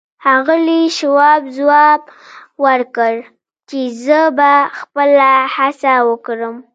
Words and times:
ښاغلي 0.23 0.81
شواب 0.97 1.41
ځواب 1.57 2.01
ورکړ 2.65 3.13
چې 3.69 3.79
زه 4.03 4.19
به 4.37 4.53
خپله 4.79 5.31
هڅه 5.55 5.93
وکړم. 6.09 6.55